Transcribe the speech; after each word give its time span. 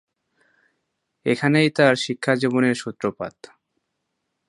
এখানেই 1.25 1.69
তার 1.69 1.93
শিক্ষাজীবনের 1.95 2.75
সূত্রপাত। 2.75 3.35